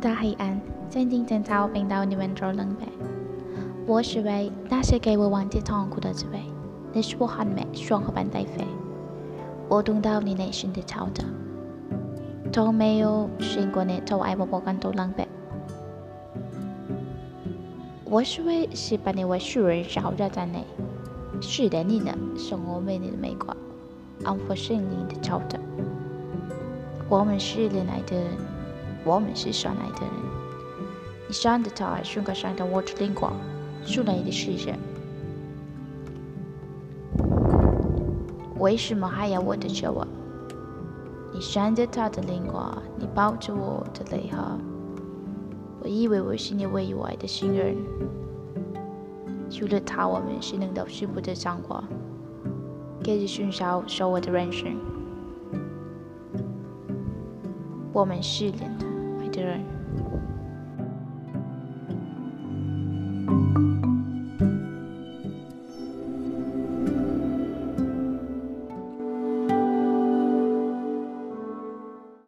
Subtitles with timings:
[0.00, 0.58] 大黑暗，
[0.88, 2.86] 静静等到冰到你们着冷呗。
[3.86, 6.40] 我是为那些给我忘记痛苦的滋味，
[6.90, 8.64] 你是我很美双和半带飞。
[9.68, 11.22] 我懂到你内心的吵着，
[12.50, 15.28] 从没有见过你从爱我不感到冷呗。
[18.06, 20.64] 我是为是把你为熟人找着在内，
[21.42, 23.54] 是的你呢，是我们的美国，
[24.24, 25.60] 安抚心灵的吵着。
[27.06, 28.59] 我们是恋爱的人，我们是相爱的人。
[31.26, 33.32] 你想的他，瞬间想到我的灵光，
[33.86, 34.74] 出来的世界。
[38.58, 40.06] 为什么还要我的救我？
[41.32, 44.58] 你闪着他的灵光，你抱着我的泪哈。
[45.82, 47.76] 我以为我是你唯一爱的新人，
[49.48, 51.82] 除了他，我们是能到幸福的生活，
[53.02, 54.76] 给着寻找属我的人生。
[57.92, 58.86] 我们失恋的
[59.36, 59.80] later on.